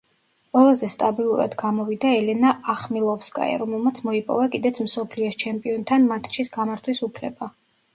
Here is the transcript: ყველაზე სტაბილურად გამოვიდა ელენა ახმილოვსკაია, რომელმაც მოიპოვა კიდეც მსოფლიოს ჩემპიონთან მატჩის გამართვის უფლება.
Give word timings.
ყველაზე 0.55 0.87
სტაბილურად 0.93 1.53
გამოვიდა 1.59 2.15
ელენა 2.23 2.55
ახმილოვსკაია, 2.75 3.61
რომელმაც 3.67 4.03
მოიპოვა 4.11 4.51
კიდეც 4.57 4.83
მსოფლიოს 4.91 5.43
ჩემპიონთან 5.47 6.13
მატჩის 6.13 6.57
გამართვის 6.61 7.09
უფლება. 7.13 7.57